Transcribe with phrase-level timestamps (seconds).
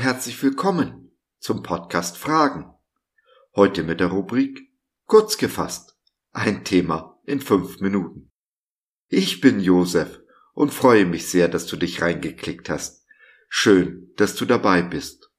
[0.00, 2.72] herzlich willkommen zum Podcast Fragen.
[3.54, 4.72] Heute mit der Rubrik
[5.04, 5.98] Kurz gefasst.
[6.32, 8.32] Ein Thema in fünf Minuten.
[9.08, 10.22] Ich bin Josef
[10.54, 13.04] und freue mich sehr, dass du dich reingeklickt hast.
[13.50, 15.30] Schön, dass du dabei bist.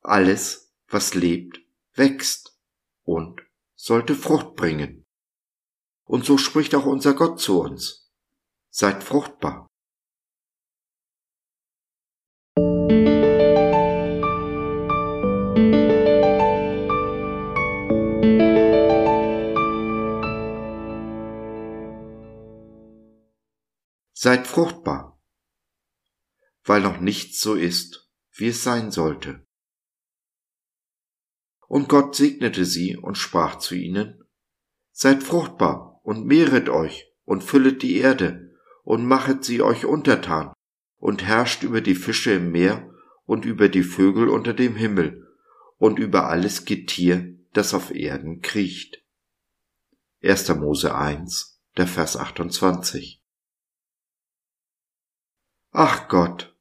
[0.00, 1.60] Alles, was lebt,
[1.92, 2.58] wächst
[3.02, 3.42] und
[3.74, 5.04] sollte Frucht bringen.
[6.04, 8.10] Und so spricht auch unser Gott zu uns.
[8.70, 9.66] Seid fruchtbar.
[24.18, 25.20] Seid fruchtbar,
[26.64, 29.44] weil noch nichts so ist, wie es sein sollte.
[31.68, 34.24] Und Gott segnete sie und sprach zu ihnen,
[34.90, 40.54] Seid fruchtbar und mehret euch und füllet die Erde und machet sie euch untertan
[40.96, 42.90] und herrscht über die Fische im Meer
[43.26, 45.28] und über die Vögel unter dem Himmel
[45.76, 49.04] und über alles Getier, das auf Erden kriecht.
[50.22, 50.48] 1.
[50.54, 53.15] Mose 1, der Vers 28.
[55.78, 56.56] Ach Gott,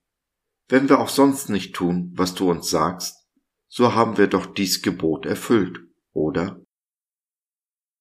[0.68, 3.30] wenn wir auch sonst nicht tun, was du uns sagst,
[3.70, 5.80] so haben wir doch dies Gebot erfüllt,
[6.12, 6.62] oder?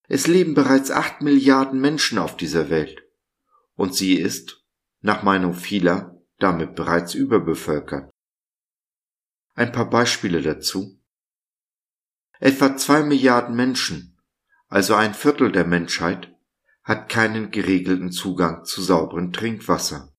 [0.09, 3.01] Es leben bereits acht Milliarden Menschen auf dieser Welt,
[3.75, 4.65] und sie ist,
[4.99, 8.11] nach Meinung vieler, damit bereits überbevölkert.
[9.53, 11.01] Ein paar Beispiele dazu.
[12.41, 14.19] Etwa zwei Milliarden Menschen,
[14.67, 16.35] also ein Viertel der Menschheit,
[16.83, 20.11] hat keinen geregelten Zugang zu sauberem Trinkwasser.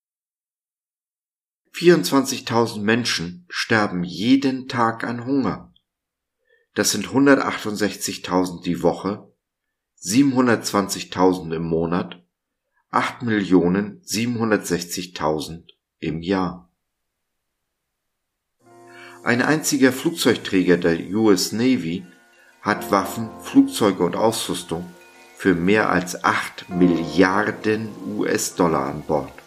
[1.77, 5.74] 24.000 Menschen sterben jeden Tag an Hunger.
[6.74, 9.30] Das sind 168.000 die Woche,
[10.02, 12.24] 720.000 im Monat,
[12.92, 15.64] 8.760.000
[15.98, 16.70] im Jahr.
[19.22, 22.06] Ein einziger Flugzeugträger der US Navy
[22.62, 24.87] hat Waffen, Flugzeuge und Ausrüstung
[25.37, 29.45] für mehr als 8 Milliarden US-Dollar an Bord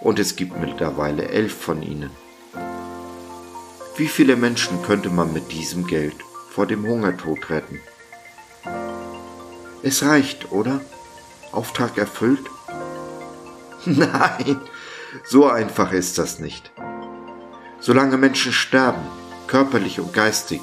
[0.00, 2.10] und es gibt mittlerweile elf von ihnen.
[3.96, 6.16] Wie viele Menschen könnte man mit diesem Geld
[6.50, 7.80] vor dem Hungertod retten?
[9.82, 10.80] Es reicht, oder?
[11.52, 12.44] Auftrag erfüllt?
[13.86, 14.60] Nein,
[15.24, 16.72] so einfach ist das nicht.
[17.80, 19.06] Solange Menschen sterben,
[19.46, 20.60] körperlich und geistig,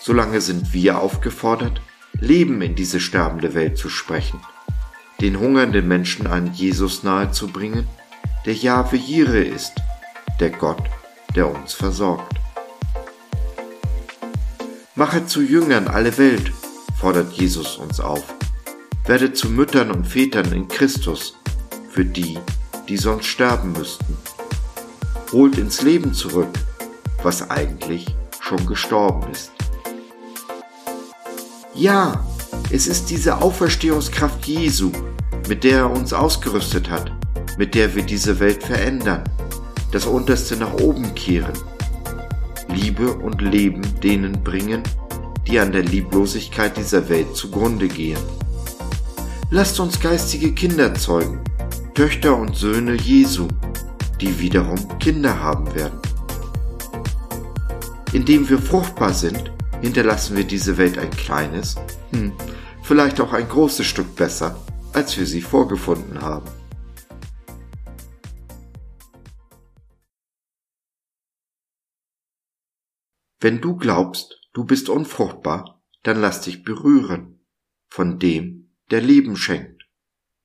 [0.00, 1.80] solange sind wir aufgefordert,
[2.20, 4.40] Leben in diese sterbende Welt zu sprechen,
[5.20, 7.88] den hungernden Menschen an Jesus nahezubringen
[8.44, 9.74] der Jahwe Jire ist,
[10.40, 10.82] der Gott,
[11.36, 12.34] der uns versorgt.
[14.96, 16.52] Mache zu Jüngern alle Welt,
[16.98, 18.24] fordert Jesus uns auf.
[19.06, 21.36] Werde zu Müttern und Vätern in Christus,
[21.88, 22.38] für die,
[22.88, 24.16] die sonst sterben müssten.
[25.30, 26.50] Holt ins Leben zurück,
[27.22, 28.06] was eigentlich
[28.40, 29.52] schon gestorben ist.
[31.74, 32.24] Ja,
[32.70, 34.90] es ist diese Auferstehungskraft Jesu,
[35.48, 37.12] mit der er uns ausgerüstet hat,
[37.62, 39.22] mit der wir diese Welt verändern,
[39.92, 41.56] das Unterste nach oben kehren,
[42.66, 44.82] Liebe und Leben denen bringen,
[45.46, 48.18] die an der Lieblosigkeit dieser Welt zugrunde gehen.
[49.50, 51.40] Lasst uns geistige Kinder zeugen,
[51.94, 53.46] Töchter und Söhne Jesu,
[54.20, 56.00] die wiederum Kinder haben werden.
[58.12, 61.76] Indem wir fruchtbar sind, hinterlassen wir diese Welt ein kleines,
[62.10, 62.32] hm,
[62.82, 64.56] vielleicht auch ein großes Stück besser,
[64.92, 66.61] als wir sie vorgefunden haben.
[73.42, 77.44] Wenn du glaubst, du bist unfruchtbar, dann lass dich berühren
[77.88, 79.82] von dem, der Leben schenkt.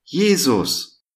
[0.02, 1.06] Jesus!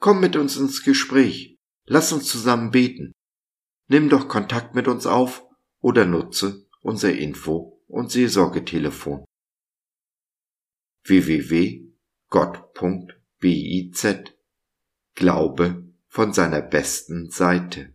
[0.00, 1.60] Komm mit uns ins Gespräch.
[1.84, 3.12] Lass uns zusammen beten.
[3.86, 5.46] Nimm doch Kontakt mit uns auf
[5.78, 9.24] oder nutze unser Info- und Seelsorgetelefon.
[11.04, 11.94] www.gott.biz
[15.14, 17.94] Glaube von seiner besten Seite.